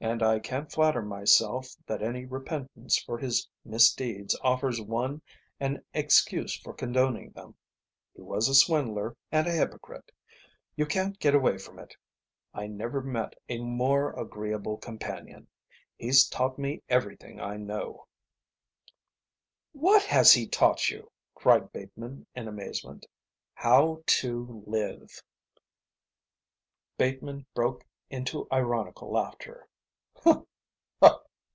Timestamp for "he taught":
20.32-20.90